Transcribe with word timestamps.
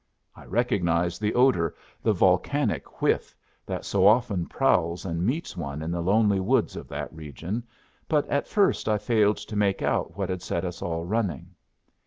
I 0.35 0.45
recognized 0.45 1.21
the 1.21 1.35
odor, 1.35 1.75
the 2.01 2.11
volcanic 2.11 3.03
whiff, 3.03 3.35
that 3.67 3.85
so 3.85 4.07
often 4.07 4.47
prowls 4.47 5.05
and 5.05 5.23
meets 5.23 5.55
one 5.55 5.83
in 5.83 5.91
the 5.91 6.01
lonely 6.01 6.39
woods 6.39 6.75
of 6.75 6.87
that 6.87 7.13
region, 7.13 7.61
but 8.09 8.27
at 8.27 8.47
first 8.47 8.89
I 8.89 8.97
failed 8.97 9.37
to 9.37 9.55
make 9.55 9.83
out 9.83 10.17
what 10.17 10.29
had 10.29 10.41
set 10.41 10.65
us 10.65 10.81
all 10.81 11.05
running. 11.05 11.53